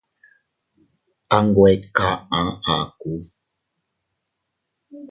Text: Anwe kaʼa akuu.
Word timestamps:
Anwe 1.37 1.69
kaʼa 1.97 2.39
akuu. 2.73 3.21